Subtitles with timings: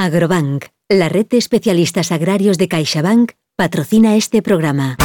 [0.00, 4.96] Agrobank, la red de especialistas agrarios de CaixaBank, patrocina este programa.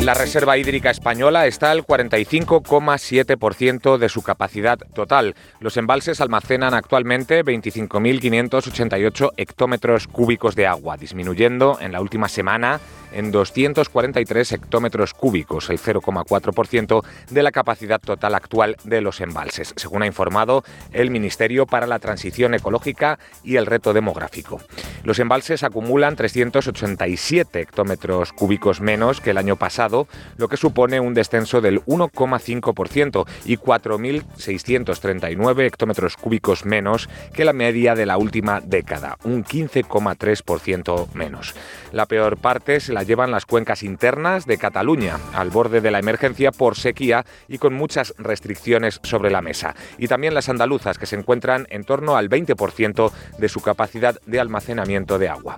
[0.00, 5.34] La Reserva Hídrica Española está al 45,7% de su capacidad total.
[5.58, 12.80] Los embalses almacenan actualmente 25.588 hectómetros cúbicos de agua, disminuyendo en la última semana
[13.12, 20.02] en 243 hectómetros cúbicos, el 0,4% de la capacidad total actual de los embalses, según
[20.02, 24.60] ha informado el Ministerio para la Transición Ecológica y el Reto Demográfico.
[25.04, 31.14] Los embalses acumulan 387 hectómetros cúbicos menos que el año pasado, lo que supone un
[31.14, 39.16] descenso del 1,5% y 4.639 hectómetros cúbicos menos que la media de la última década,
[39.24, 41.54] un 15,3% menos.
[41.92, 45.98] La peor parte se la llevan las cuencas internas de Cataluña, al borde de la
[45.98, 49.74] emergencia por sequía y con muchas restricciones sobre la mesa.
[49.98, 54.40] Y también las andaluzas, que se encuentran en torno al 20% de su capacidad de
[54.40, 55.56] almacenamiento de agua.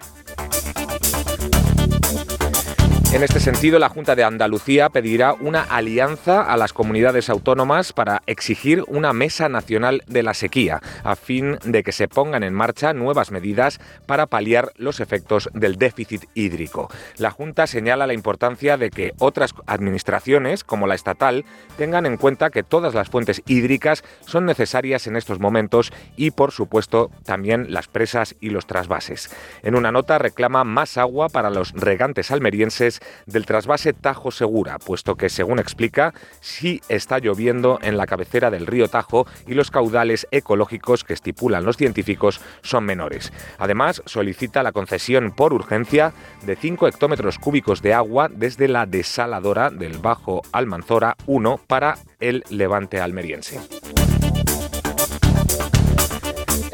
[3.13, 8.23] En este sentido, la Junta de Andalucía pedirá una alianza a las comunidades autónomas para
[8.27, 12.95] exigir una mesa nacional de la sequía, a fin de que se pongan en marcha
[12.95, 16.91] nuevas medidas para paliar los efectos del déficit hídrico.
[17.19, 21.45] La Junta señala la importancia de que otras administraciones, como la estatal,
[21.77, 26.51] tengan en cuenta que todas las fuentes hídricas son necesarias en estos momentos y, por
[26.51, 29.31] supuesto, también las presas y los trasvases.
[29.63, 35.17] En una nota reclama más agua para los regantes almerienses del trasvase Tajo Segura, puesto
[35.17, 40.27] que, según explica, sí está lloviendo en la cabecera del río Tajo y los caudales
[40.31, 43.33] ecológicos que estipulan los científicos son menores.
[43.59, 46.13] Además, solicita la concesión por urgencia
[46.45, 52.45] de 5 hectómetros cúbicos de agua desde la desaladora del Bajo Almanzora 1 para el
[52.51, 53.61] levante almeriense.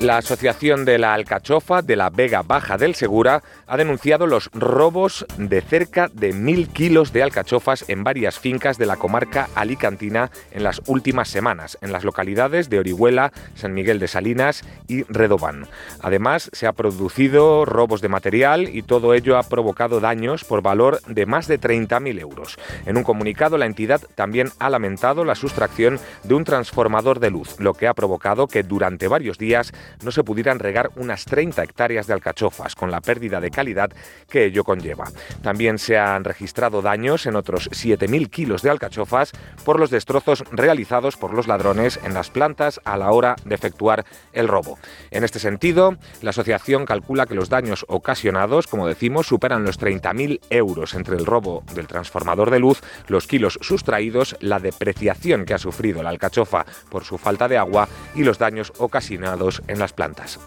[0.00, 5.26] La Asociación de la Alcachofa de la Vega Baja del Segura ha denunciado los robos
[5.38, 10.62] de cerca de mil kilos de alcachofas en varias fincas de la comarca alicantina en
[10.62, 15.66] las últimas semanas, en las localidades de Orihuela, San Miguel de Salinas y Redobán.
[16.00, 21.02] Además, se ha producido robos de material y todo ello ha provocado daños por valor
[21.08, 22.56] de más de 30.000 euros.
[22.86, 27.58] En un comunicado, la entidad también ha lamentado la sustracción de un transformador de luz,
[27.58, 29.72] lo que ha provocado que durante varios días
[30.02, 33.90] no se pudieran regar unas 30 hectáreas de alcachofas, con la pérdida de calidad
[34.28, 35.10] que ello conlleva.
[35.42, 39.32] También se han registrado daños en otros 7.000 kilos de alcachofas
[39.64, 44.04] por los destrozos realizados por los ladrones en las plantas a la hora de efectuar
[44.32, 44.78] el robo.
[45.10, 50.40] En este sentido, la asociación calcula que los daños ocasionados, como decimos, superan los 30.000
[50.50, 55.58] euros entre el robo del transformador de luz, los kilos sustraídos, la depreciación que ha
[55.58, 60.38] sufrido la alcachofa por su falta de agua y los daños ocasionados en las plantas.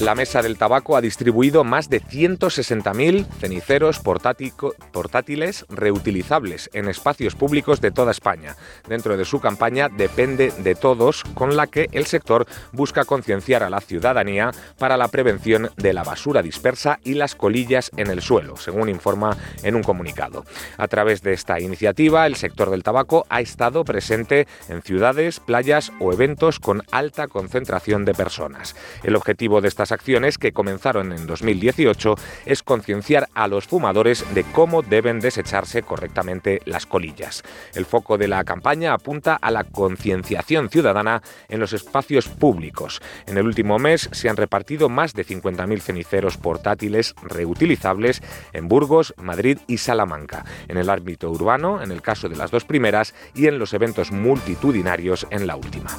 [0.00, 7.82] La Mesa del Tabaco ha distribuido más de 160.000 ceniceros portátiles reutilizables en espacios públicos
[7.82, 8.56] de toda España,
[8.88, 13.68] dentro de su campaña Depende de Todos, con la que el sector busca concienciar a
[13.68, 18.56] la ciudadanía para la prevención de la basura dispersa y las colillas en el suelo,
[18.56, 20.46] según informa en un comunicado.
[20.78, 25.92] A través de esta iniciativa, el sector del tabaco ha estado presente en ciudades, playas
[26.00, 28.74] o eventos con alta concentración de personas.
[29.02, 32.14] El objetivo de estas acciones que comenzaron en 2018
[32.46, 37.42] es concienciar a los fumadores de cómo deben desecharse correctamente las colillas.
[37.74, 43.00] El foco de la campaña apunta a la concienciación ciudadana en los espacios públicos.
[43.26, 48.22] En el último mes se han repartido más de 50.000 ceniceros portátiles reutilizables
[48.52, 52.64] en Burgos, Madrid y Salamanca, en el ámbito urbano, en el caso de las dos
[52.64, 55.90] primeras, y en los eventos multitudinarios en la última.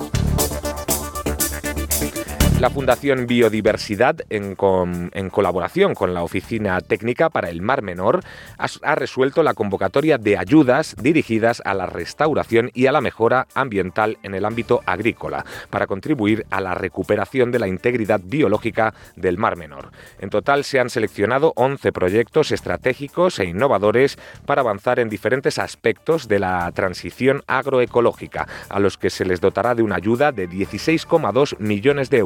[2.61, 8.19] La Fundación Biodiversidad, en, colaboración con la Oficina Técnica para el Mar Menor,
[8.59, 14.19] ha, resuelto la convocatoria de ayudas dirigidas a la restauración y a la mejora ambiental
[14.21, 19.57] en el ámbito agrícola, para contribuir a la recuperación de la integridad biológica del Mar
[19.57, 19.89] Menor.
[20.19, 26.27] En total se han seleccionado 11 proyectos estratégicos e innovadores para avanzar en diferentes aspectos
[26.27, 31.57] de la transición agroecológica, a los que se les dotará de una ayuda de 16,2
[31.57, 32.21] millones de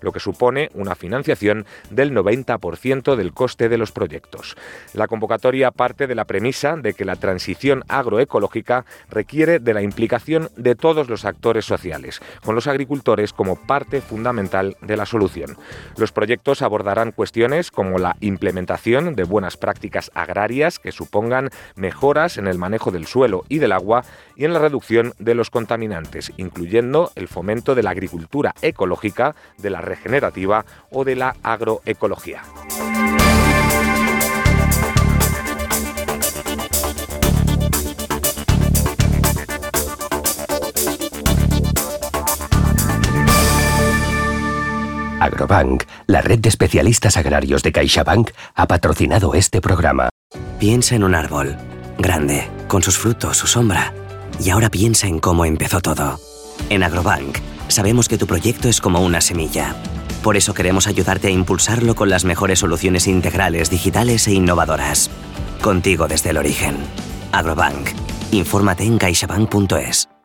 [0.00, 4.56] lo que supone una financiación del 90% del coste de los proyectos.
[4.94, 10.50] La convocatoria parte de la premisa de que la transición agroecológica requiere de la implicación
[10.56, 15.56] de todos los actores sociales, con los agricultores como parte fundamental de la solución.
[15.96, 22.46] Los proyectos abordarán cuestiones como la implementación de buenas prácticas agrarias que supongan mejoras en
[22.46, 24.04] el manejo del suelo y del agua
[24.36, 29.70] y en la reducción de los contaminantes, incluyendo el fomento de la agricultura ecológica, de
[29.70, 32.42] la regenerativa o de la agroecología.
[45.20, 50.10] Agrobank, la red de especialistas agrarios de CaixaBank, ha patrocinado este programa.
[50.58, 51.56] Piensa en un árbol,
[51.98, 53.92] grande, con sus frutos, su sombra.
[54.40, 56.20] Y ahora piensa en cómo empezó todo.
[56.70, 59.74] En Agrobank Sabemos que tu proyecto es como una semilla.
[60.22, 65.10] Por eso queremos ayudarte a impulsarlo con las mejores soluciones integrales, digitales e innovadoras.
[65.62, 66.76] Contigo desde el origen.
[67.32, 67.90] Agrobank.
[68.32, 70.17] Infórmate en caixabank.es.